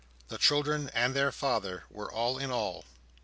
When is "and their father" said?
0.95-1.83